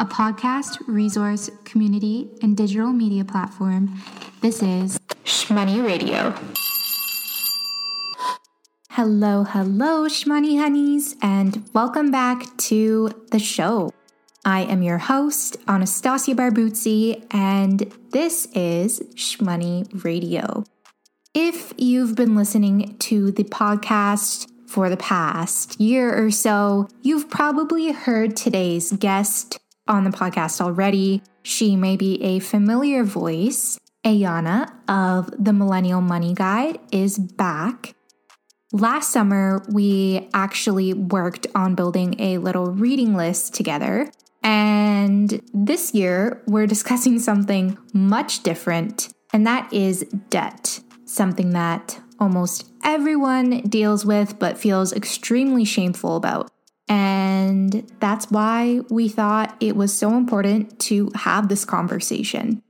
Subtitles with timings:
[0.00, 4.00] a podcast, resource, community, and digital media platform.
[4.40, 6.34] This is Shmoney Radio.
[8.88, 13.92] Hello, hello, Shmoney Honeys, and welcome back to the show.
[14.42, 20.64] I am your host, Anastasia Barbuzzi, and this is Shmoney Radio.
[21.34, 27.92] If you've been listening to the podcast for the past year or so, you've probably
[27.92, 29.59] heard today's guest
[29.90, 31.22] on the podcast already.
[31.42, 33.78] She may be a familiar voice.
[34.04, 37.94] Ayana of the Millennial Money Guide is back.
[38.72, 44.10] Last summer, we actually worked on building a little reading list together.
[44.42, 50.80] And this year, we're discussing something much different, and that is debt.
[51.04, 56.50] Something that almost everyone deals with but feels extremely shameful about.
[56.90, 62.64] And that's why we thought it was so important to have this conversation.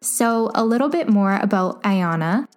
[0.00, 2.48] So, a little bit more about Ayana,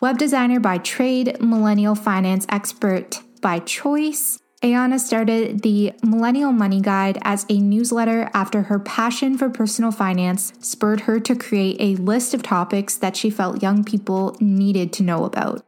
[0.00, 4.38] web designer by trade, millennial finance expert by choice.
[4.62, 10.52] Ayana started the Millennial Money Guide as a newsletter after her passion for personal finance
[10.60, 15.02] spurred her to create a list of topics that she felt young people needed to
[15.02, 15.64] know about.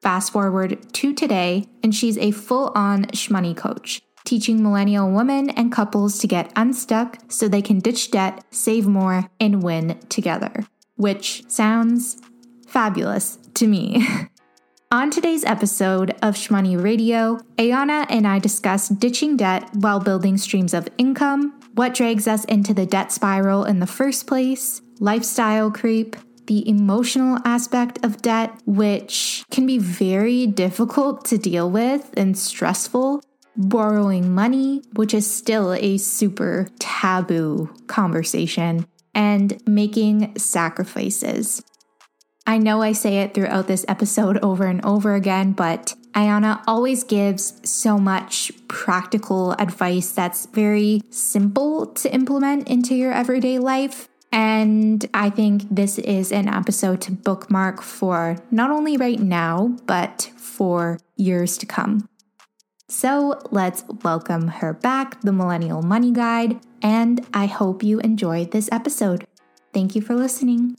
[0.00, 5.72] Fast forward to today, and she's a full on shmoney coach, teaching millennial women and
[5.72, 10.66] couples to get unstuck so they can ditch debt, save more, and win together.
[10.96, 12.20] Which sounds
[12.66, 14.06] fabulous to me.
[14.92, 20.74] On today's episode of Shmoney Radio, Ayana and I discuss ditching debt while building streams
[20.74, 26.14] of income, what drags us into the debt spiral in the first place, lifestyle creep,
[26.46, 33.22] the emotional aspect of debt, which can be very difficult to deal with and stressful,
[33.56, 41.62] borrowing money, which is still a super taboo conversation, and making sacrifices.
[42.46, 47.04] I know I say it throughout this episode over and over again, but Ayana always
[47.04, 54.08] gives so much practical advice that's very simple to implement into your everyday life.
[54.32, 60.30] And I think this is an episode to bookmark for not only right now, but
[60.36, 62.08] for years to come.
[62.92, 68.68] So let's welcome her back, the Millennial Money Guide, and I hope you enjoyed this
[68.70, 69.26] episode.
[69.72, 70.76] Thank you for listening.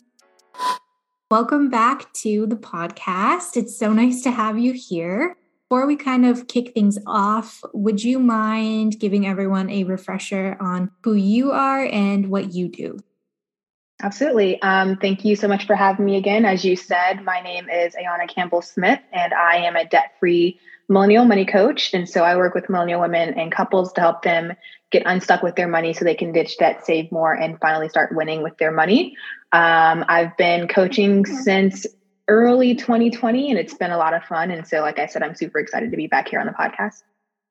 [1.32, 3.58] Welcome back to the podcast.
[3.58, 5.36] It's so nice to have you here.
[5.68, 10.92] Before we kind of kick things off, would you mind giving everyone a refresher on
[11.04, 13.00] who you are and what you do?
[14.04, 14.62] Absolutely.
[14.62, 16.46] Um, thank you so much for having me again.
[16.46, 20.60] As you said, my name is Ayana Campbell Smith, and I am a debt free
[20.94, 21.94] millennial money coach.
[21.94, 24.54] And so I work with millennial women and couples to help them
[24.92, 28.16] get unstuck with their money so they can ditch debt, save more, and finally start
[28.16, 29.18] winning with their money.
[29.52, 31.86] Um, I've been coaching since
[32.28, 34.52] early 2020 and it's been a lot of fun.
[34.52, 37.02] And so, like I said, I'm super excited to be back here on the podcast.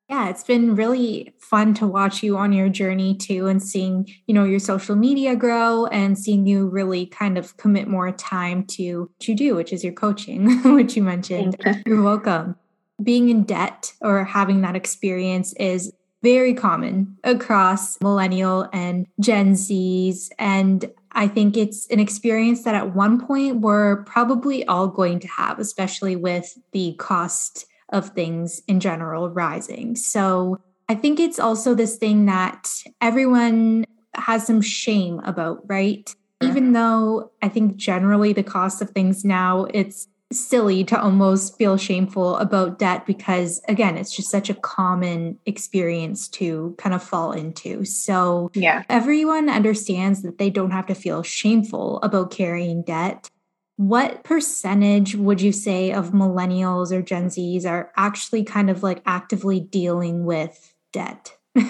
[0.09, 4.33] Yeah, it's been really fun to watch you on your journey too and seeing, you
[4.33, 9.01] know, your social media grow and seeing you really kind of commit more time to
[9.01, 11.55] what you do, which is your coaching, which you mentioned.
[11.85, 12.55] You're welcome.
[13.03, 15.91] Being in debt or having that experience is
[16.21, 20.29] very common across millennial and Gen Zs.
[20.39, 25.27] And I think it's an experience that at one point we're probably all going to
[25.27, 29.95] have, especially with the cost of things in general rising.
[29.95, 30.59] So
[30.89, 32.71] I think it's also this thing that
[33.01, 36.13] everyone has some shame about, right?
[36.41, 41.77] Even though I think generally the cost of things now, it's silly to almost feel
[41.77, 47.31] shameful about debt because again it's just such a common experience to kind of fall
[47.31, 47.85] into.
[47.85, 48.83] So yeah.
[48.89, 53.29] everyone understands that they don't have to feel shameful about carrying debt.
[53.77, 59.01] What percentage would you say of millennials or gen z's are actually kind of like
[59.05, 61.37] actively dealing with debt?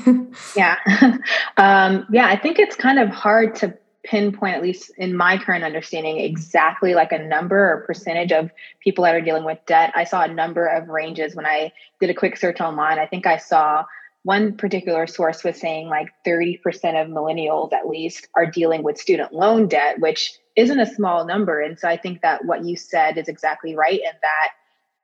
[0.55, 0.77] Yeah.
[1.57, 5.63] Um, yeah i think it's kind of hard to pinpoint, at least in my current
[5.63, 8.51] understanding, exactly like a number or percentage of
[8.81, 9.93] people that are dealing with debt.
[9.95, 12.99] I saw a number of ranges when I did a quick search online.
[12.99, 13.85] I think I saw
[14.23, 16.57] one particular source was saying like 30%
[17.01, 21.59] of millennials at least are dealing with student loan debt, which isn't a small number.
[21.59, 23.99] And so I think that what you said is exactly right.
[24.05, 24.49] And that,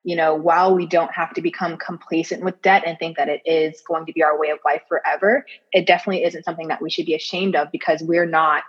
[0.04, 3.42] you know, while we don't have to become complacent with debt and think that it
[3.46, 6.90] is going to be our way of life forever, it definitely isn't something that we
[6.90, 8.64] should be ashamed of because we're not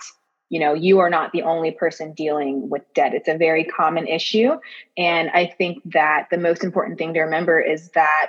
[0.50, 3.14] you know you are not the only person dealing with debt.
[3.14, 4.50] It's a very common issue.
[4.98, 8.28] And i think that the most important thing to remember is that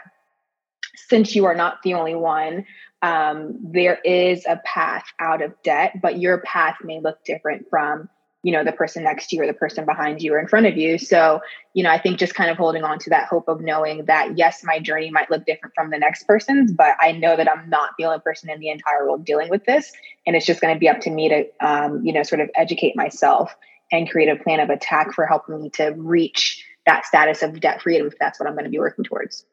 [0.96, 2.66] since you are not the only one
[3.02, 8.10] um, there is a path out of debt, but your path may look different from
[8.44, 10.66] you know the person next to you or the person behind you or in front
[10.66, 10.98] of you.
[10.98, 11.42] So
[11.74, 14.38] you know i think just kind of holding on to that hope of knowing that
[14.38, 17.70] yes my journey might look different from the next person's but i know that i'm
[17.70, 19.92] not the only person in the entire world dealing with this.
[20.26, 22.50] And it's just going to be up to me to um, you know sort of
[22.56, 23.56] educate myself
[23.92, 27.82] and create a plan of attack for helping me to reach that status of debt
[27.82, 29.46] freedom if that's what i'm going to be working towards.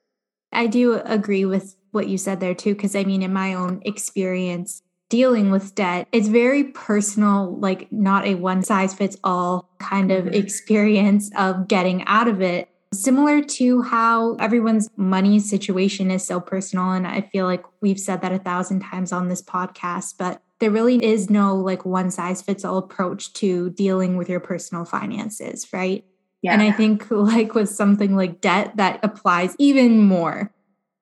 [0.52, 3.82] I do agree with what you said there too, because I mean, in my own
[3.84, 10.10] experience dealing with debt, it's very personal, like not a one size fits all kind
[10.10, 10.34] of mm-hmm.
[10.34, 12.68] experience of getting out of it.
[12.92, 16.92] Similar to how everyone's money situation is so personal.
[16.92, 20.70] And I feel like we've said that a thousand times on this podcast, but there
[20.70, 25.70] really is no like one size fits all approach to dealing with your personal finances,
[25.72, 26.04] right?
[26.42, 26.52] Yeah.
[26.52, 30.52] And I think like with something like debt that applies even more.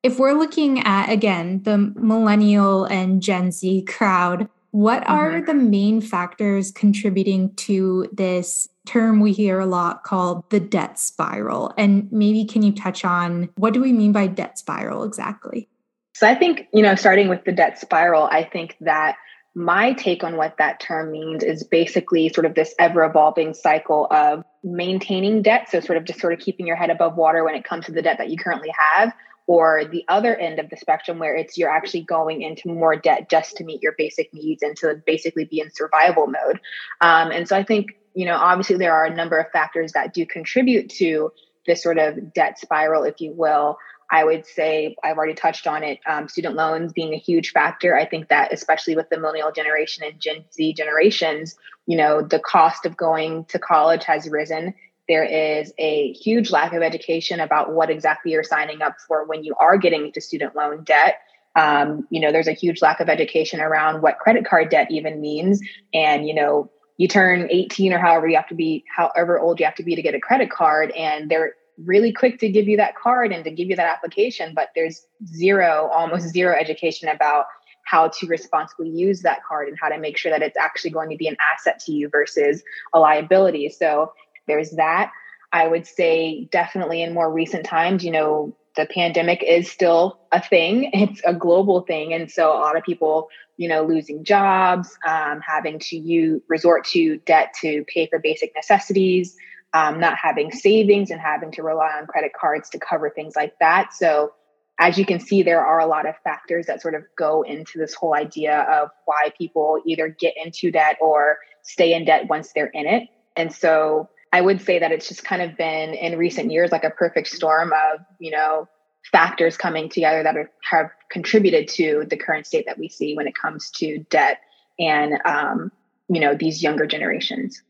[0.03, 5.13] If we're looking at again the millennial and Gen Z crowd, what mm-hmm.
[5.13, 10.99] are the main factors contributing to this term we hear a lot called the debt
[10.99, 11.73] spiral?
[11.79, 15.69] And maybe can you touch on what do we mean by debt spiral exactly?
[16.15, 19.17] So I think, you know, starting with the debt spiral, I think that
[19.55, 24.07] my take on what that term means is basically sort of this ever evolving cycle
[24.11, 25.71] of maintaining debt.
[25.71, 27.93] So, sort of just sort of keeping your head above water when it comes to
[27.93, 29.15] the debt that you currently have,
[29.47, 33.31] or the other end of the spectrum where it's you're actually going into more debt
[33.31, 36.61] just to meet your basic needs and to basically be in survival mode.
[37.01, 40.15] Um, and so, I think, you know, obviously there are a number of factors that
[40.15, 41.33] do contribute to
[41.67, 43.79] this sort of debt spiral, if you will.
[44.11, 45.99] I would say I've already touched on it.
[46.07, 47.97] Um, student loans being a huge factor.
[47.97, 51.57] I think that especially with the millennial generation and Gen Z generations,
[51.87, 54.75] you know, the cost of going to college has risen.
[55.09, 59.45] There is a huge lack of education about what exactly you're signing up for when
[59.45, 61.21] you are getting into student loan debt.
[61.55, 65.21] Um, you know, there's a huge lack of education around what credit card debt even
[65.21, 65.61] means,
[65.95, 69.67] and you know, you turn 18 or however you have to be, however old you
[69.67, 71.55] have to be to get a credit card, and they're
[71.85, 75.07] really quick to give you that card and to give you that application, but there's
[75.27, 77.47] zero, almost zero education about
[77.85, 81.09] how to responsibly use that card and how to make sure that it's actually going
[81.09, 82.63] to be an asset to you versus
[82.93, 83.69] a liability.
[83.69, 84.13] So
[84.47, 85.13] there's that.
[85.53, 90.43] I would say definitely in more recent times, you know, the pandemic is still a
[90.43, 90.91] thing.
[90.95, 92.13] It's a global thing.
[92.13, 96.85] And so a lot of people, you know, losing jobs, um, having to you resort
[96.89, 99.37] to debt to pay for basic necessities,
[99.73, 103.55] um, not having savings and having to rely on credit cards to cover things like
[103.61, 103.93] that.
[103.93, 104.33] So,
[104.79, 107.79] as you can see, there are a lot of factors that sort of go into
[107.79, 112.53] this whole idea of why people either get into debt or stay in debt once
[112.55, 113.09] they're in it.
[113.37, 116.85] And so, I would say that it's just kind of been in recent years like
[116.85, 118.69] a perfect storm of, you know,
[119.11, 123.27] factors coming together that are, have contributed to the current state that we see when
[123.27, 124.41] it comes to debt
[124.79, 125.73] and, um,
[126.11, 127.63] you know, these younger generations.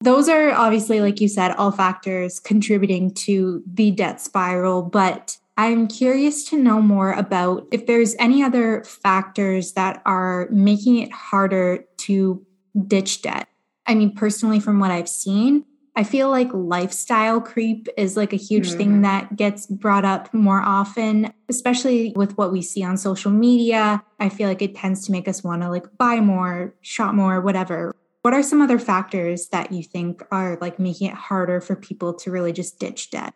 [0.00, 4.80] Those are obviously, like you said, all factors contributing to the debt spiral.
[4.80, 11.00] But I'm curious to know more about if there's any other factors that are making
[11.00, 12.46] it harder to
[12.86, 13.46] ditch debt.
[13.86, 15.66] I mean, personally, from what I've seen,
[15.98, 18.78] I feel like lifestyle creep is like a huge mm-hmm.
[18.78, 24.04] thing that gets brought up more often, especially with what we see on social media.
[24.20, 27.40] I feel like it tends to make us want to like buy more, shop more,
[27.40, 27.96] whatever.
[28.22, 32.14] What are some other factors that you think are like making it harder for people
[32.14, 33.34] to really just ditch debt?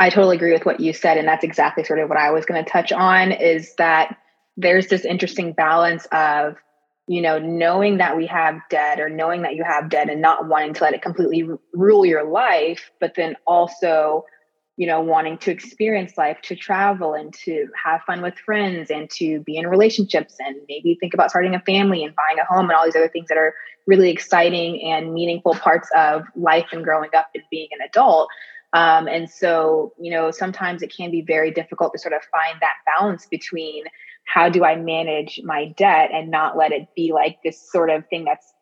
[0.00, 1.16] I totally agree with what you said.
[1.16, 4.18] And that's exactly sort of what I was going to touch on is that
[4.56, 6.56] there's this interesting balance of,
[7.06, 10.48] you know, knowing that we have debt or knowing that you have debt and not
[10.48, 14.24] wanting to let it completely rule your life, but then also
[14.76, 19.08] you know, wanting to experience life, to travel and to have fun with friends and
[19.08, 22.68] to be in relationships and maybe think about starting a family and buying a home
[22.68, 23.54] and all these other things that are
[23.86, 28.28] really exciting and meaningful parts of life and growing up and being an adult.
[28.72, 32.60] Um, and so, you know, sometimes it can be very difficult to sort of find
[32.60, 33.84] that balance between
[34.24, 38.06] how do I manage my debt and not let it be like this sort of
[38.08, 38.52] thing that's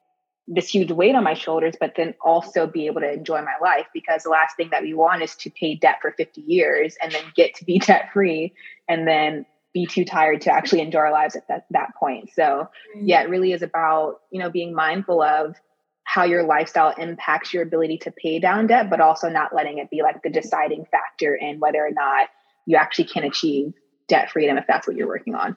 [0.48, 3.86] this huge weight on my shoulders, but then also be able to enjoy my life
[3.94, 7.12] because the last thing that we want is to pay debt for 50 years and
[7.12, 8.52] then get to be debt free
[8.88, 12.30] and then be too tired to actually enjoy our lives at that, that point.
[12.34, 13.02] So mm.
[13.02, 15.56] yeah, it really is about, you know, being mindful of
[16.04, 19.88] how your lifestyle impacts your ability to pay down debt, but also not letting it
[19.88, 22.28] be like the deciding factor in whether or not
[22.66, 23.72] you actually can achieve
[24.08, 25.56] debt freedom if that's what you're working on.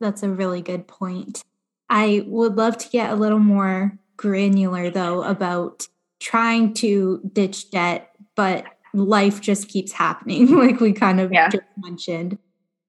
[0.00, 1.42] That's a really good point.
[1.88, 5.86] I would love to get a little more granular though about
[6.20, 11.48] trying to ditch debt, but life just keeps happening, like we kind of yeah.
[11.48, 12.38] just mentioned.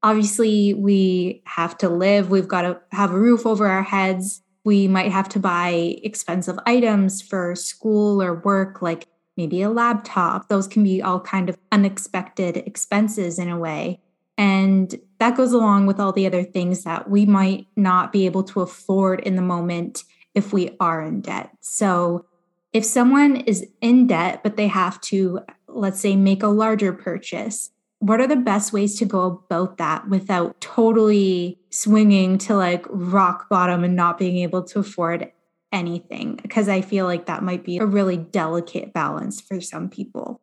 [0.04, 4.42] obviously we have to live, we've got to have a roof over our heads.
[4.66, 10.48] We might have to buy expensive items for school or work, like maybe a laptop.
[10.48, 14.00] Those can be all kind of unexpected expenses in a way.
[14.38, 18.44] And that goes along with all the other things that we might not be able
[18.44, 21.52] to afford in the moment if we are in debt.
[21.62, 22.26] So,
[22.74, 27.70] if someone is in debt, but they have to, let's say, make a larger purchase,
[28.00, 33.48] what are the best ways to go about that without totally swinging to like rock
[33.48, 35.32] bottom and not being able to afford
[35.72, 36.38] anything?
[36.42, 40.42] Because I feel like that might be a really delicate balance for some people.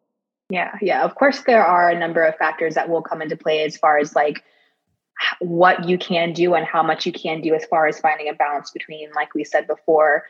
[0.51, 1.05] Yeah, yeah.
[1.05, 3.99] Of course, there are a number of factors that will come into play as far
[3.99, 4.43] as like
[5.41, 8.35] what you can do and how much you can do as far as finding a
[8.35, 10.25] balance between, like we said before,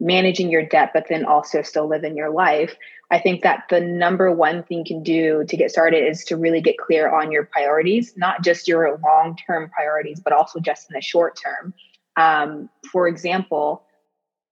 [0.00, 2.74] managing your debt, but then also still living your life.
[3.10, 6.36] I think that the number one thing you can do to get started is to
[6.36, 10.90] really get clear on your priorities, not just your long term priorities, but also just
[10.90, 11.74] in the short term.
[12.16, 13.84] Um, for example,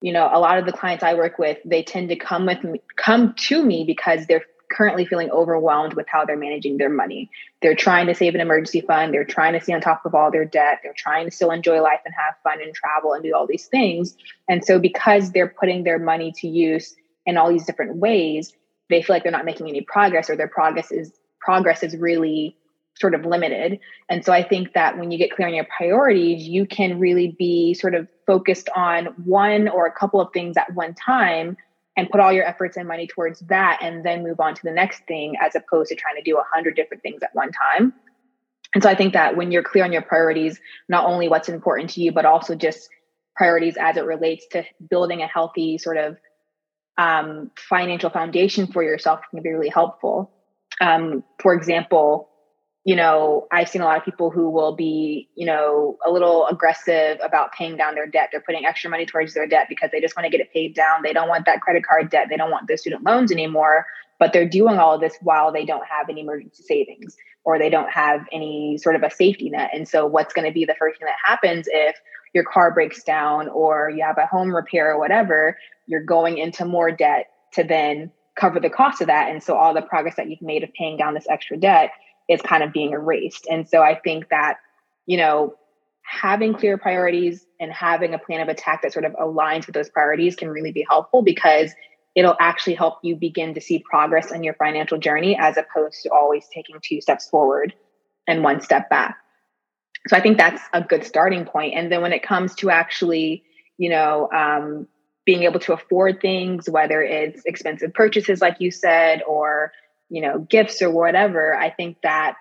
[0.00, 2.62] you know, a lot of the clients I work with, they tend to come with
[2.62, 7.30] me, come to me because they're currently feeling overwhelmed with how they're managing their money.
[7.62, 10.30] They're trying to save an emergency fund, they're trying to stay on top of all
[10.30, 13.34] their debt, they're trying to still enjoy life and have fun and travel and do
[13.34, 14.16] all these things.
[14.48, 16.94] And so because they're putting their money to use
[17.26, 18.52] in all these different ways,
[18.90, 22.56] they feel like they're not making any progress or their progress is progress is really
[22.96, 23.80] sort of limited.
[24.08, 27.34] And so I think that when you get clear on your priorities, you can really
[27.38, 31.56] be sort of focused on one or a couple of things at one time
[31.96, 34.72] and put all your efforts and money towards that and then move on to the
[34.72, 37.92] next thing as opposed to trying to do a hundred different things at one time.
[38.74, 41.90] And so I think that when you're clear on your priorities, not only what's important
[41.90, 42.88] to you, but also just
[43.36, 46.16] priorities as it relates to building a healthy sort of
[46.98, 50.32] um, financial foundation for yourself can be really helpful.
[50.80, 52.28] Um, for example,
[52.84, 56.46] you know, I've seen a lot of people who will be, you know, a little
[56.46, 58.28] aggressive about paying down their debt.
[58.30, 60.74] They're putting extra money towards their debt because they just want to get it paid
[60.74, 61.00] down.
[61.02, 62.26] They don't want that credit card debt.
[62.28, 63.86] They don't want the student loans anymore.
[64.18, 67.70] But they're doing all of this while they don't have any emergency savings or they
[67.70, 69.70] don't have any sort of a safety net.
[69.72, 71.96] And so, what's going to be the first thing that happens if
[72.34, 75.58] your car breaks down or you have a home repair or whatever?
[75.86, 79.30] You're going into more debt to then cover the cost of that.
[79.30, 81.90] And so, all the progress that you've made of paying down this extra debt
[82.28, 83.46] is kind of being erased.
[83.50, 84.58] And so I think that,
[85.06, 85.54] you know,
[86.02, 89.88] having clear priorities and having a plan of attack that sort of aligns with those
[89.88, 91.72] priorities can really be helpful because
[92.14, 96.10] it'll actually help you begin to see progress in your financial journey as opposed to
[96.10, 97.74] always taking two steps forward
[98.28, 99.16] and one step back.
[100.06, 101.74] So I think that's a good starting point.
[101.74, 103.42] And then when it comes to actually,
[103.78, 104.86] you know, um,
[105.24, 109.72] being able to afford things, whether it's expensive purchases, like you said, or
[110.14, 112.36] you know, gifts or whatever, I think that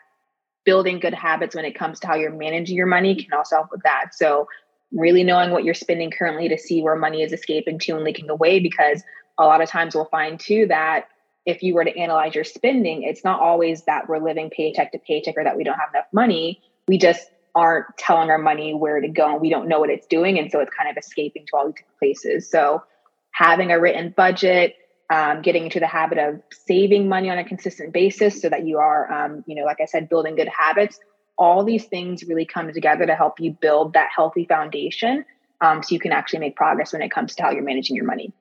[0.64, 3.72] building good habits when it comes to how you're managing your money can also help
[3.72, 4.12] with that.
[4.14, 4.48] So,
[4.92, 8.30] really knowing what you're spending currently to see where money is escaping to and leaking
[8.30, 9.02] away, because
[9.40, 11.08] a lot of times we'll find too that
[11.48, 15.00] if you were to analyze your spending, it's not always that we're living paycheck to
[15.00, 16.62] paycheck or that we don't have enough money.
[16.88, 20.06] We just aren't telling our money where to go and we don't know what it's
[20.06, 20.38] doing.
[20.38, 22.52] And so it's kind of escaping to all these places.
[22.52, 22.84] So,
[23.32, 24.76] having a written budget,
[25.14, 28.80] um, getting into the habit of saving money on a consistent basis so that you
[28.80, 31.00] are, um, you know, like I said, building good habits.
[31.38, 35.24] All these things really come together to help you build that healthy foundation
[35.62, 38.06] um, so you can actually make progress when it comes to how you're managing your
[38.06, 38.34] money.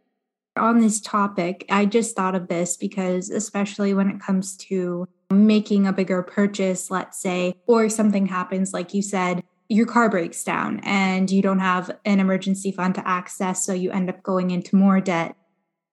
[0.56, 5.86] On this topic, I just thought of this because, especially when it comes to making
[5.86, 10.80] a bigger purchase, let's say, or something happens, like you said, your car breaks down
[10.84, 14.76] and you don't have an emergency fund to access, so you end up going into
[14.76, 15.36] more debt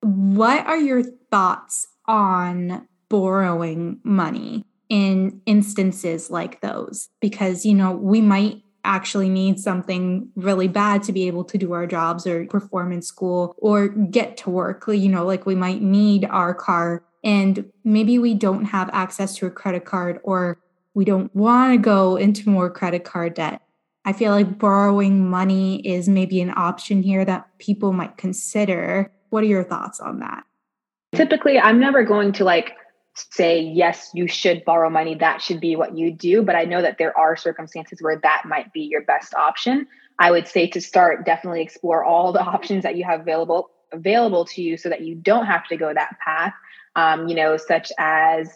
[0.02, 7.10] what are your thoughts on borrowing money in instances like those?
[7.20, 11.74] Because, you know, we might actually need something really bad to be able to do
[11.74, 14.86] our jobs or perform in school or get to work.
[14.88, 19.46] You know, like we might need our car and maybe we don't have access to
[19.46, 20.60] a credit card or
[20.94, 23.62] we don't want to go into more credit card debt.
[24.06, 29.44] I feel like borrowing money is maybe an option here that people might consider what
[29.44, 30.44] are your thoughts on that?
[31.16, 32.76] Typically, I'm never going to like
[33.32, 35.16] say, yes, you should borrow money.
[35.16, 36.44] That should be what you do.
[36.44, 39.88] But I know that there are circumstances where that might be your best option.
[40.20, 44.46] I would say to start, definitely explore all the options that you have available available
[44.46, 46.54] to you so that you don't have to go that path.
[46.96, 48.50] Um, you know, such as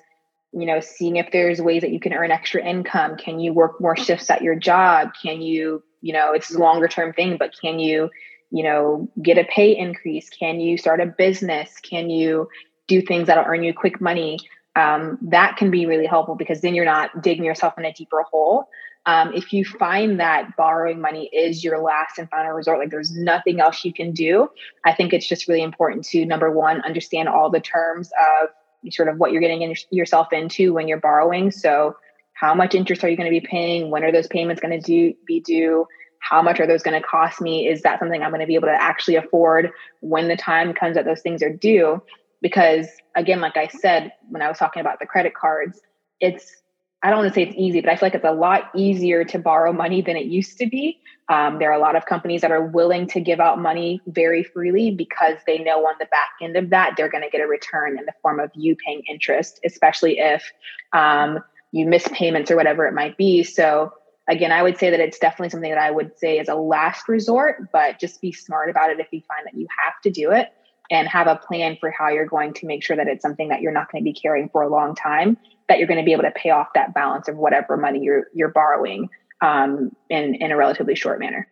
[0.53, 3.17] you know, seeing if there's ways that you can earn extra income.
[3.17, 5.09] Can you work more shifts at your job?
[5.19, 8.11] Can you, you know, it's a longer term thing, but can you
[8.53, 10.29] you know, get a pay increase?
[10.29, 11.79] Can you start a business?
[11.81, 12.47] Can you
[12.87, 14.37] do things that'll earn you quick money?
[14.75, 18.23] Um, that can be really helpful because then you're not digging yourself in a deeper
[18.31, 18.69] hole.
[19.05, 23.15] um, if you find that borrowing money is your last and final resort, like there's
[23.15, 24.49] nothing else you can do,
[24.85, 28.49] I think it's just really important to number one, understand all the terms of
[28.91, 31.51] sort of what you're getting in yourself into when you're borrowing.
[31.51, 31.95] So,
[32.33, 33.89] how much interest are you going to be paying?
[33.89, 35.85] When are those payments going to do be due?
[36.29, 37.67] How much are those going to cost me?
[37.67, 40.95] Is that something I'm going to be able to actually afford when the time comes
[40.95, 42.01] that those things are due?
[42.41, 45.79] Because again, like I said when I was talking about the credit cards,
[46.19, 46.63] it's
[47.03, 49.25] I don't want to say it's easy, but I feel like it's a lot easier
[49.25, 51.01] to borrow money than it used to be.
[51.27, 54.43] Um, there are a lot of companies that are willing to give out money very
[54.43, 57.47] freely because they know on the back end of that, they're going to get a
[57.47, 60.49] return in the form of you paying interest, especially if
[60.93, 61.39] um,
[61.73, 63.43] you miss payments or whatever it might be.
[63.43, 63.91] So,
[64.29, 67.07] again, I would say that it's definitely something that I would say is a last
[67.07, 70.31] resort, but just be smart about it if you find that you have to do
[70.31, 70.49] it
[70.91, 73.61] and have a plan for how you're going to make sure that it's something that
[73.61, 75.37] you're not going to be carrying for a long time
[75.69, 78.27] that you're going to be able to pay off that balance of whatever money you're
[78.33, 79.09] you're borrowing
[79.41, 81.47] um, in in a relatively short manner.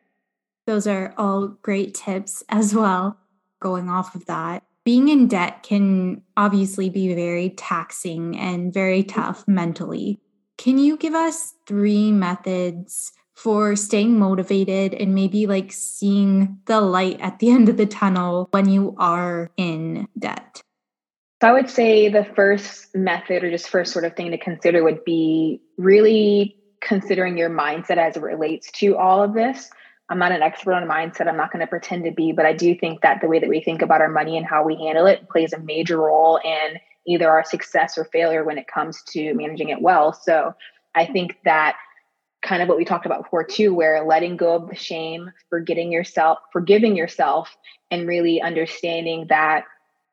[0.67, 3.17] Those are all great tips as well.
[3.59, 9.47] Going off of that, being in debt can obviously be very taxing and very tough
[9.47, 10.19] mentally.
[10.61, 17.19] Can you give us three methods for staying motivated and maybe like seeing the light
[17.19, 20.61] at the end of the tunnel when you are in debt?
[21.41, 24.83] So I would say the first method or just first sort of thing to consider
[24.83, 29.71] would be really considering your mindset as it relates to all of this.
[30.09, 31.27] I'm not an expert on mindset.
[31.27, 33.49] I'm not going to pretend to be, but I do think that the way that
[33.49, 36.79] we think about our money and how we handle it plays a major role in
[37.07, 40.13] either our success or failure when it comes to managing it well.
[40.13, 40.53] So
[40.93, 41.77] I think that
[42.41, 45.91] kind of what we talked about before too, where letting go of the shame, forgetting
[45.91, 47.55] yourself, forgiving yourself,
[47.89, 49.65] and really understanding that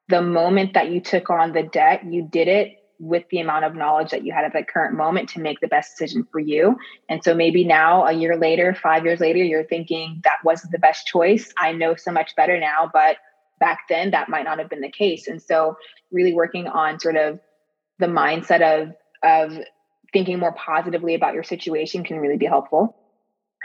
[0.09, 3.77] the moment that you took on the debt, you did it with the amount of
[3.77, 6.77] knowledge that you had at that current moment to make the best decision for you.
[7.09, 10.79] And so maybe now, a year later, five years later, you're thinking that wasn't the
[10.79, 11.53] best choice.
[11.59, 13.19] I know so much better now, but
[13.59, 15.29] back then that might not have been the case.
[15.29, 15.77] And so
[16.11, 17.41] really working on sort of
[17.99, 19.59] the mindset of of
[20.13, 22.97] thinking more positively about your situation can really be helpful.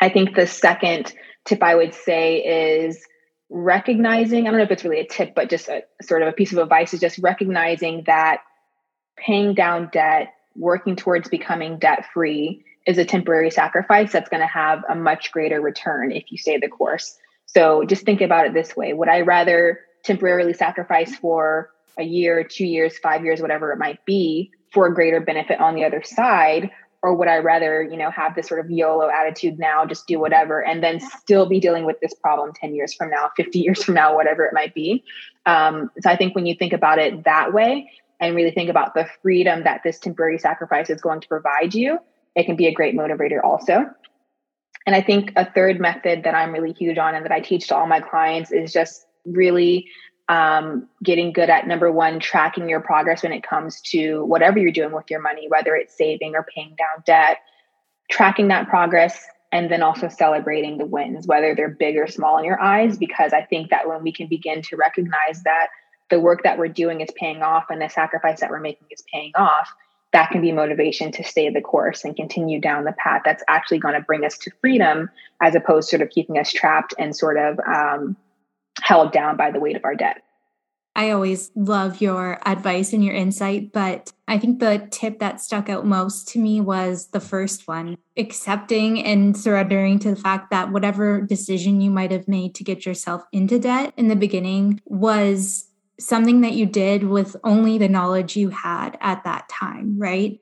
[0.01, 1.13] I think the second
[1.45, 2.37] tip I would say
[2.85, 3.05] is
[3.49, 6.31] recognizing, I don't know if it's really a tip, but just a sort of a
[6.31, 8.41] piece of advice is just recognizing that
[9.15, 14.47] paying down debt, working towards becoming debt free is a temporary sacrifice that's going to
[14.47, 17.17] have a much greater return if you stay the course.
[17.45, 22.43] So just think about it this way Would I rather temporarily sacrifice for a year,
[22.43, 26.01] two years, five years, whatever it might be, for a greater benefit on the other
[26.03, 26.71] side?
[27.03, 30.19] or would I rather, you know, have this sort of YOLO attitude now, just do
[30.19, 33.83] whatever, and then still be dealing with this problem 10 years from now, 50 years
[33.83, 35.03] from now, whatever it might be.
[35.45, 38.93] Um, so I think when you think about it that way and really think about
[38.93, 41.99] the freedom that this temporary sacrifice is going to provide you,
[42.35, 43.83] it can be a great motivator also.
[44.85, 47.67] And I think a third method that I'm really huge on and that I teach
[47.67, 49.87] to all my clients is just really
[50.29, 54.71] um, getting good at number one, tracking your progress when it comes to whatever you're
[54.71, 57.37] doing with your money, whether it's saving or paying down debt,
[58.09, 62.45] tracking that progress, and then also celebrating the wins, whether they're big or small in
[62.45, 62.97] your eyes.
[62.97, 65.67] Because I think that when we can begin to recognize that
[66.09, 69.03] the work that we're doing is paying off and the sacrifice that we're making is
[69.13, 69.69] paying off,
[70.13, 73.79] that can be motivation to stay the course and continue down the path that's actually
[73.79, 75.09] going to bring us to freedom
[75.41, 78.15] as opposed to sort of keeping us trapped and sort of um,
[78.81, 80.21] held down by the weight of our debt.
[80.95, 85.67] I always love your advice and your insight, but I think the tip that stuck
[85.67, 90.71] out most to me was the first one accepting and surrendering to the fact that
[90.71, 95.67] whatever decision you might have made to get yourself into debt in the beginning was
[95.99, 100.39] something that you did with only the knowledge you had at that time, right?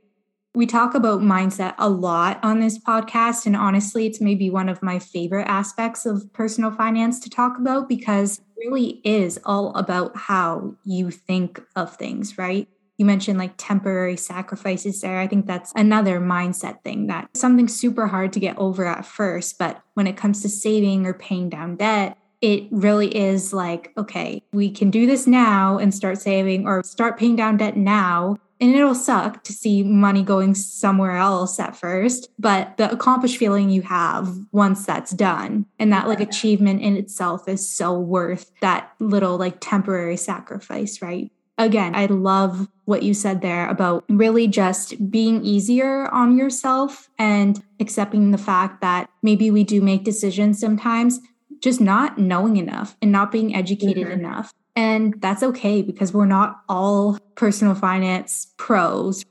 [0.54, 3.46] We talk about mindset a lot on this podcast.
[3.46, 7.88] And honestly, it's maybe one of my favorite aspects of personal finance to talk about
[7.88, 12.68] because it really is all about how you think of things, right?
[12.98, 15.20] You mentioned like temporary sacrifices there.
[15.20, 19.58] I think that's another mindset thing that something super hard to get over at first.
[19.58, 24.44] But when it comes to saving or paying down debt, it really is like, okay,
[24.52, 28.38] we can do this now and start saving or start paying down debt now.
[28.60, 33.72] And it'll suck to see money going somewhere else at first but the accomplished feeling
[33.72, 38.92] you have once that's done and that like achievement in itself is so worth that
[39.00, 41.32] little like temporary sacrifice right?
[41.58, 47.64] Again i love what you said there about really just being easier on yourself and
[47.80, 51.20] accepting the fact that maybe we do make decisions sometimes
[51.62, 54.20] just not knowing enough and not being educated mm-hmm.
[54.20, 59.26] enough and that's okay because we're not all personal finance pros.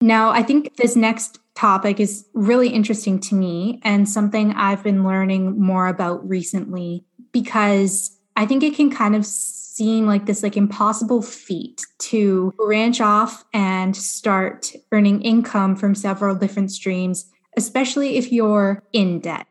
[0.00, 5.04] Now, I think this next topic is really interesting to me and something I've been
[5.04, 10.56] learning more about recently because I think it can kind of seem like this like
[10.56, 18.30] impossible feat to branch off and start earning income from several different streams, especially if
[18.30, 19.46] you're in debt.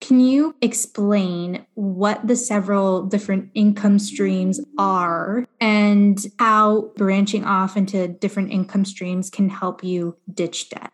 [0.00, 8.08] Can you explain what the several different income streams are and how branching off into
[8.08, 10.92] different income streams can help you ditch debt?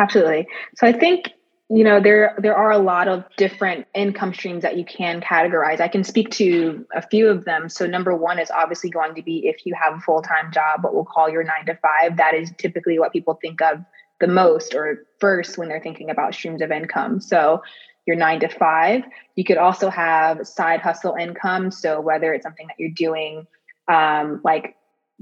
[0.00, 0.48] Absolutely.
[0.76, 1.30] So I think
[1.70, 5.80] you know there there are a lot of different income streams that you can categorize
[5.80, 9.22] i can speak to a few of them so number one is obviously going to
[9.22, 12.34] be if you have a full-time job what we'll call your nine to five that
[12.34, 13.78] is typically what people think of
[14.20, 17.62] the most or first when they're thinking about streams of income so
[18.06, 19.02] your nine to five
[19.36, 23.46] you could also have side hustle income so whether it's something that you're doing
[23.88, 24.76] um, like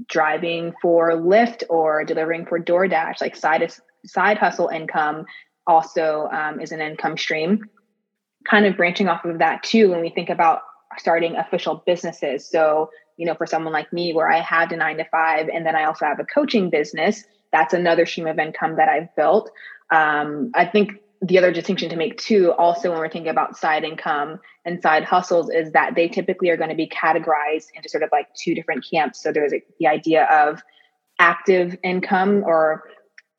[0.07, 3.71] driving for lyft or delivering for doordash like side
[4.05, 5.25] side hustle income
[5.67, 7.63] also um, is an income stream.
[8.45, 10.61] Kind of branching off of that too, when we think about
[10.97, 12.47] starting official businesses.
[12.47, 15.65] So, you know, for someone like me, where I had a nine to five, and
[15.65, 19.49] then I also have a coaching business, that's another stream of income that I've built.
[19.91, 20.93] Um, I think
[21.23, 25.05] the other distinction to make too, also when we're thinking about side income and side
[25.05, 28.53] hustles, is that they typically are going to be categorized into sort of like two
[28.53, 29.23] different camps.
[29.23, 30.61] So there's the idea of
[31.19, 32.83] active income or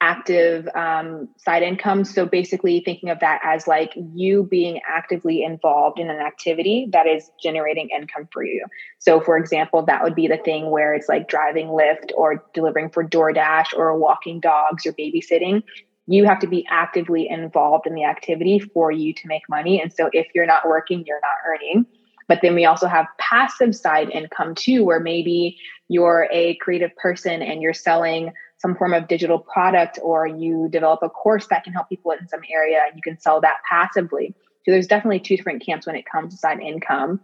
[0.00, 2.04] active um, side income.
[2.04, 7.06] So basically, thinking of that as like you being actively involved in an activity that
[7.06, 8.64] is generating income for you.
[8.98, 12.90] So, for example, that would be the thing where it's like driving Lyft or delivering
[12.90, 15.62] for DoorDash or walking dogs or babysitting.
[16.06, 19.80] You have to be actively involved in the activity for you to make money.
[19.80, 21.86] And so, if you're not working, you're not earning.
[22.28, 27.42] But then we also have passive side income too, where maybe you're a creative person
[27.42, 31.72] and you're selling some form of digital product or you develop a course that can
[31.72, 34.34] help people in some area and you can sell that passively.
[34.64, 37.20] So there's definitely two different camps when it comes to side income.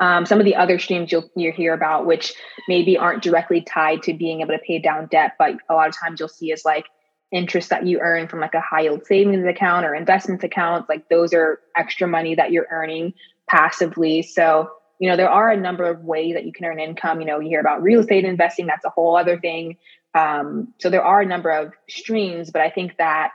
[0.00, 2.34] Um, some of the other streams you'll you hear about, which
[2.66, 5.94] maybe aren't directly tied to being able to pay down debt, but a lot of
[5.96, 6.86] times you'll see is like
[7.32, 10.88] interest that you earn from like a high yield savings account or investments accounts.
[10.88, 13.14] Like those are extra money that you're earning
[13.48, 14.22] passively.
[14.22, 17.20] So you know there are a number of ways that you can earn income.
[17.20, 19.76] You know, you hear about real estate investing; that's a whole other thing.
[20.14, 23.32] Um, so there are a number of streams, but I think that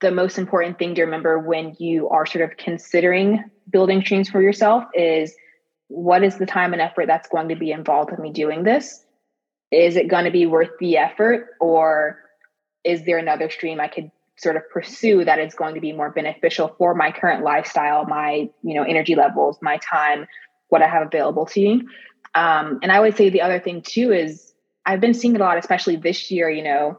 [0.00, 4.42] the most important thing to remember when you are sort of considering building streams for
[4.42, 5.34] yourself is
[5.88, 9.04] what is the time and effort that's going to be involved with me doing this?
[9.70, 12.18] Is it going to be worth the effort, or
[12.84, 16.10] is there another stream I could sort of pursue that is going to be more
[16.10, 20.26] beneficial for my current lifestyle, my you know energy levels, my time,
[20.68, 21.82] what I have available to me?
[22.34, 24.52] Um, and I would say the other thing too is
[24.86, 26.98] I've been seeing it a lot, especially this year, you know,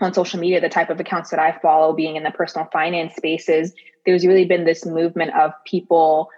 [0.00, 3.14] on social media, the type of accounts that I follow being in the personal finance
[3.16, 3.72] spaces,
[4.06, 6.30] there's really been this movement of people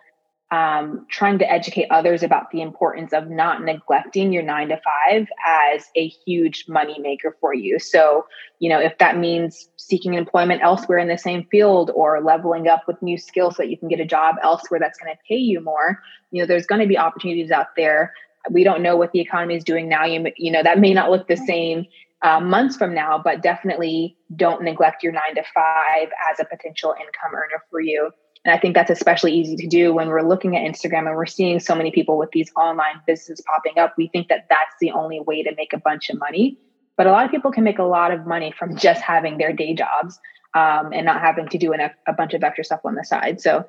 [0.52, 5.26] um, trying to educate others about the importance of not neglecting your nine to five
[5.46, 7.78] as a huge money maker for you.
[7.78, 8.26] So,
[8.58, 12.86] you know, if that means seeking employment elsewhere in the same field or leveling up
[12.86, 15.38] with new skills so that you can get a job elsewhere that's going to pay
[15.38, 15.98] you more,
[16.30, 18.12] you know, there's going to be opportunities out there
[18.50, 20.04] we don't know what the economy is doing now.
[20.04, 21.86] You, you know, that may not look the same
[22.22, 26.94] uh, months from now, but definitely don't neglect your nine to five as a potential
[26.98, 28.10] income earner for you.
[28.44, 31.26] And I think that's especially easy to do when we're looking at Instagram and we're
[31.26, 33.94] seeing so many people with these online businesses popping up.
[33.96, 36.58] We think that that's the only way to make a bunch of money.
[36.96, 39.52] But a lot of people can make a lot of money from just having their
[39.52, 40.18] day jobs
[40.54, 43.40] um, and not having to do an, a bunch of extra stuff on the side.
[43.40, 43.64] So,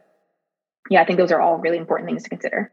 [0.89, 2.71] yeah, I think those are all really important things to consider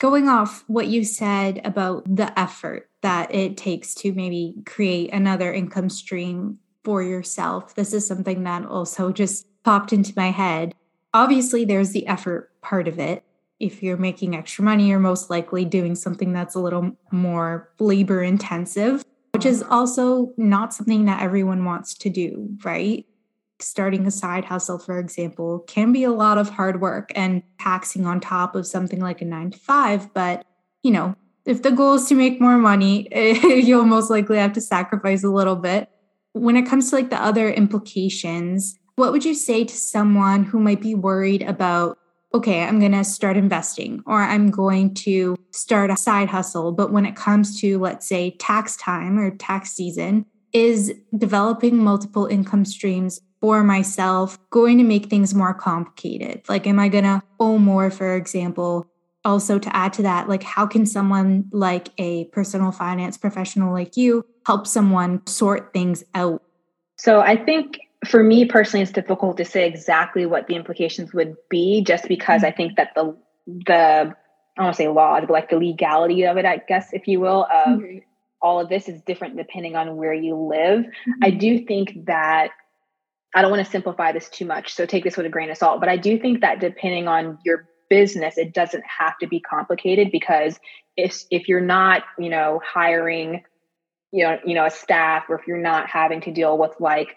[0.00, 5.52] going off what you said about the effort that it takes to maybe create another
[5.52, 10.74] income stream for yourself, this is something that also just popped into my head.
[11.18, 13.24] Obviously, there's the effort part of it.
[13.58, 18.22] If you're making extra money, you're most likely doing something that's a little more labor
[18.22, 19.04] intensive,
[19.34, 23.04] which is also not something that everyone wants to do, right?
[23.60, 28.06] starting a side hustle, for example, can be a lot of hard work and taxing
[28.06, 30.14] on top of something like a nine to five.
[30.14, 30.46] But,
[30.84, 33.08] you know, if the goal is to make more money,
[33.42, 35.90] you'll most likely have to sacrifice a little bit.
[36.34, 40.58] When it comes to like the other implications, what would you say to someone who
[40.58, 41.96] might be worried about,
[42.34, 46.72] okay, I'm going to start investing or I'm going to start a side hustle.
[46.72, 52.26] But when it comes to, let's say, tax time or tax season, is developing multiple
[52.26, 56.42] income streams for myself going to make things more complicated?
[56.48, 58.90] Like, am I going to owe more, for example?
[59.24, 63.96] Also, to add to that, like, how can someone like a personal finance professional like
[63.96, 66.42] you help someone sort things out?
[66.96, 71.36] So I think for me personally, it's difficult to say exactly what the implications would
[71.50, 75.32] be, just because I think that the the I don't want to say laws, but
[75.32, 77.98] like the legality of it, I guess, if you will, of mm-hmm.
[78.42, 80.80] all of this is different depending on where you live.
[80.80, 81.24] Mm-hmm.
[81.24, 82.50] I do think that
[83.34, 85.56] I don't want to simplify this too much, so take this with a grain of
[85.56, 85.80] salt.
[85.80, 90.10] But I do think that depending on your business, it doesn't have to be complicated
[90.12, 90.58] because
[90.96, 93.42] if if you're not, you know, hiring,
[94.12, 97.16] you know, you know, a staff, or if you're not having to deal with like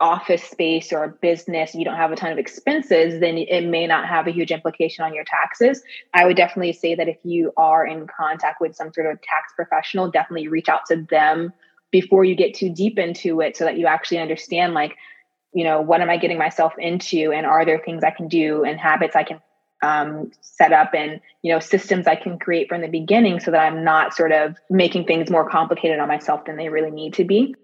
[0.00, 3.86] office space or a business, you don't have a ton of expenses, then it may
[3.86, 5.82] not have a huge implication on your taxes.
[6.12, 9.52] I would definitely say that if you are in contact with some sort of tax
[9.54, 11.52] professional, definitely reach out to them
[11.90, 14.96] before you get too deep into it so that you actually understand like,
[15.52, 18.64] you know, what am I getting myself into and are there things I can do
[18.64, 19.40] and habits I can
[19.82, 23.60] um, set up and you know systems I can create from the beginning so that
[23.60, 27.24] I'm not sort of making things more complicated on myself than they really need to
[27.24, 27.54] be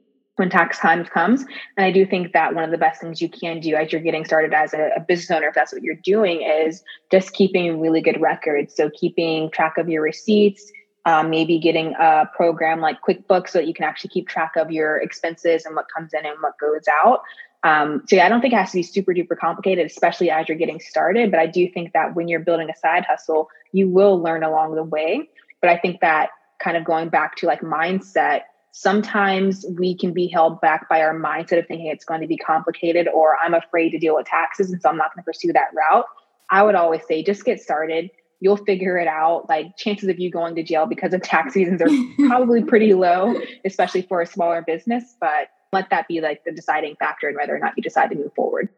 [0.41, 1.45] when tax time comes.
[1.77, 4.01] And I do think that one of the best things you can do as you're
[4.01, 7.79] getting started as a, a, business owner, if that's what you're doing, is just keeping
[7.79, 8.75] really good records.
[8.75, 10.73] So keeping track of your receipts,
[11.05, 14.71] um, maybe getting a program like QuickBooks so that you can actually keep track of
[14.73, 17.21] your expenses and what comes in and what goes out.
[17.63, 20.49] Um, so yeah, I don't think it has to be super duper complicated, especially as
[20.49, 21.31] you're getting started.
[21.31, 24.75] But I do think that when you're building a side hustle, you will learn along
[24.75, 25.29] the way.
[25.61, 26.31] But I think that
[26.63, 31.15] kind of going back to like mindset, sometimes we can be held back by our
[31.15, 34.71] mindset of thinking it's going to be complicated or I'm afraid to deal with taxes
[34.71, 36.07] and so I'm not going to pursue that route.
[36.51, 38.11] I would always say just get started.
[38.41, 39.49] You'll figure it out.
[39.49, 41.89] Like chances of you going to jail because of tax reasons are
[42.29, 46.97] probably pretty low, especially for a smaller business, but let that be like the deciding
[46.97, 48.69] factor in whether or not you decide to move forward.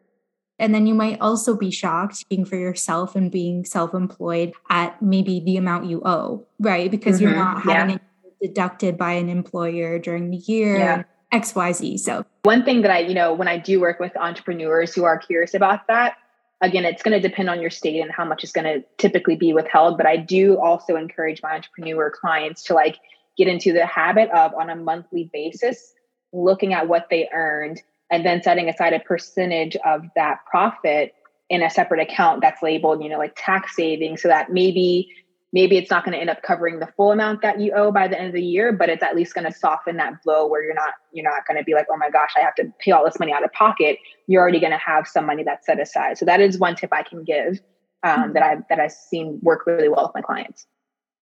[0.59, 5.01] And then you might also be shocked being for yourself and being self employed at
[5.01, 6.91] maybe the amount you owe, right?
[6.91, 7.29] Because mm-hmm.
[7.29, 7.99] you're not having yeah
[8.43, 10.77] deducted by an employer during the year.
[10.77, 11.03] Yeah.
[11.33, 11.99] XYZ.
[11.99, 15.17] So, one thing that I, you know, when I do work with entrepreneurs who are
[15.17, 16.17] curious about that,
[16.61, 19.37] again, it's going to depend on your state and how much is going to typically
[19.37, 19.97] be withheld.
[19.97, 22.99] But I do also encourage my entrepreneur clients to like
[23.39, 25.95] get into the habit of on a monthly basis
[26.33, 31.15] looking at what they earned and then setting aside a percentage of that profit
[31.49, 35.09] in a separate account that's labeled, you know, like tax savings so that maybe
[35.53, 38.09] maybe it's not going to end up covering the full amount that you owe by
[38.09, 40.65] the end of the year but it's at least going to soften that blow where
[40.65, 42.91] you're not you're not going to be like oh my gosh i have to pay
[42.91, 43.99] all this money out of pocket.
[44.27, 46.17] You're already going to have some money that's set aside.
[46.17, 47.61] So that is one tip i can give
[48.03, 48.33] um, mm-hmm.
[48.33, 50.67] that i've that i've seen work really well with my clients.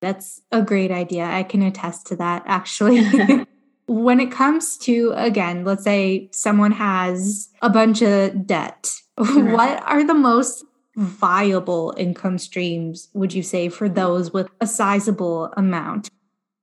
[0.00, 1.24] That's a great idea.
[1.24, 3.04] I can attest to that actually.
[3.86, 8.88] When it comes to again let's say someone has a bunch of debt
[9.18, 9.50] mm-hmm.
[9.50, 10.64] what are the most
[11.00, 16.10] viable income streams would you say for those with a sizable amount?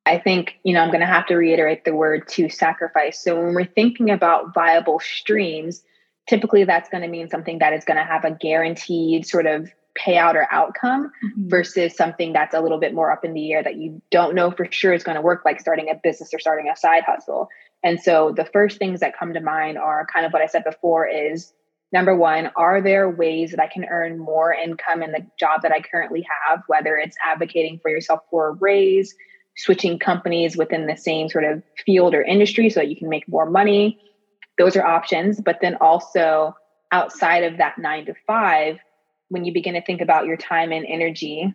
[0.05, 3.19] I think, you know, I'm going to have to reiterate the word to sacrifice.
[3.21, 5.83] So when we're thinking about viable streams,
[6.29, 9.69] typically that's going to mean something that is going to have a guaranteed sort of
[9.99, 11.49] payout or outcome mm-hmm.
[11.49, 14.51] versus something that's a little bit more up in the air that you don't know
[14.51, 17.49] for sure is going to work like starting a business or starting a side hustle.
[17.83, 20.63] And so the first things that come to mind are kind of what I said
[20.63, 21.53] before is
[21.91, 25.71] number one, are there ways that I can earn more income in the job that
[25.71, 29.15] I currently have, whether it's advocating for yourself for a raise,
[29.57, 33.27] switching companies within the same sort of field or industry so that you can make
[33.27, 33.99] more money?
[34.57, 35.41] Those are options.
[35.41, 36.55] But then also
[36.91, 38.79] outside of that nine to five,
[39.29, 41.53] when you begin to think about your time and energy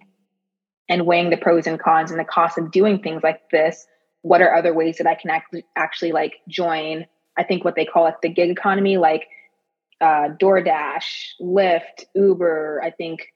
[0.89, 3.87] and weighing the pros and cons and the cost of doing things like this,
[4.23, 7.07] what are other ways that I can actually, actually like join?
[7.37, 9.27] I think what they call it the gig economy, like
[10.03, 12.83] uh, DoorDash, Lyft, Uber.
[12.85, 13.29] I think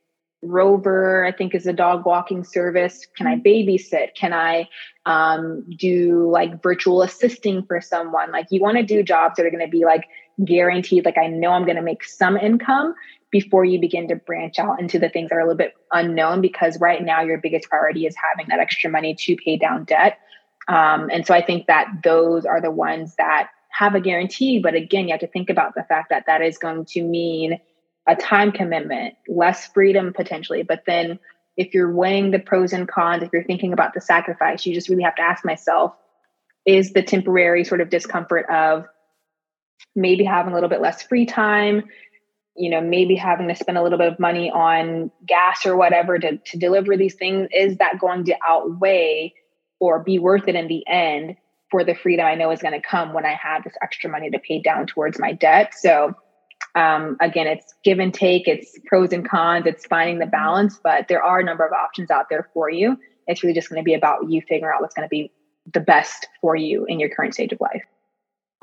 [0.43, 3.07] Rover, I think is a dog walking service.
[3.17, 3.47] Can I mm-hmm.
[3.47, 4.15] babysit?
[4.15, 4.69] Can I
[5.07, 8.33] um, do like virtual assisting for someone?
[8.33, 10.05] Like you want to do jobs that are going to be like
[10.45, 11.05] guaranteed.
[11.05, 12.95] Like I know I'm going to make some income
[13.31, 16.41] before you begin to branch out into the things that are a little bit unknown.
[16.41, 20.19] Because right now your biggest priority is having that extra money to pay down debt.
[20.69, 24.59] Um, and so I think that those are the ones that have a guarantee.
[24.59, 27.59] But again, you have to think about the fact that that is going to mean
[28.09, 30.63] a time commitment, less freedom potentially.
[30.63, 31.19] But then
[31.57, 34.89] if you're weighing the pros and cons, if you're thinking about the sacrifice, you just
[34.89, 35.95] really have to ask myself
[36.65, 38.87] is the temporary sort of discomfort of
[39.95, 41.85] maybe having a little bit less free time,
[42.57, 46.19] you know, maybe having to spend a little bit of money on gas or whatever
[46.19, 49.33] to, to deliver these things, is that going to outweigh
[49.79, 51.37] or be worth it in the end
[51.71, 54.31] for the freedom I know is going to come when I have this extra money
[54.31, 55.75] to pay down towards my debt.
[55.75, 56.15] So,
[56.75, 61.09] um, again, it's give and take, it's pros and cons, it's finding the balance, but
[61.09, 62.97] there are a number of options out there for you.
[63.27, 65.33] It's really just going to be about you figuring out what's going to be
[65.73, 67.83] the best for you in your current stage of life.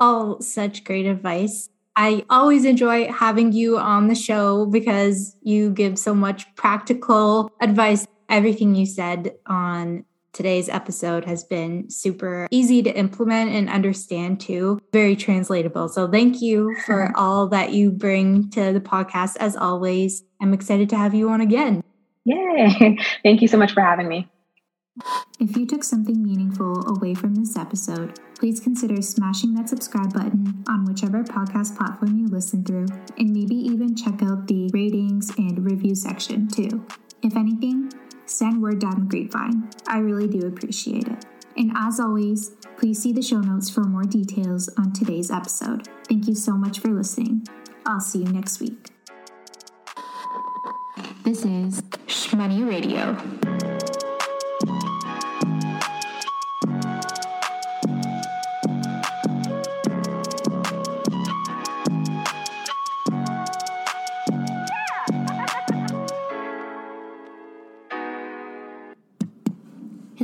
[0.00, 1.68] all such great advice.
[1.96, 8.06] I always enjoy having you on the show because you give so much practical advice.
[8.28, 14.78] Everything you said on today's episode has been super easy to implement and understand too,
[14.92, 15.88] very translatable.
[15.88, 20.22] So thank you for all that you bring to the podcast as always.
[20.42, 21.82] I'm excited to have you on again.
[22.24, 22.98] Yay.
[23.22, 24.28] Thank you so much for having me.
[25.40, 30.64] If you took something meaningful away from this episode, please consider smashing that subscribe button
[30.68, 32.86] on whichever podcast platform you listen through,
[33.18, 36.86] and maybe even check out the ratings and review section too.
[37.22, 37.90] If anything,
[38.26, 39.70] send word down the grapevine.
[39.86, 41.24] I really do appreciate it.
[41.56, 45.88] And as always, please see the show notes for more details on today's episode.
[46.08, 47.46] Thank you so much for listening.
[47.86, 48.90] I'll see you next week.
[51.24, 53.73] This is Shmoney Radio.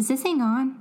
[0.01, 0.80] Is this thing on?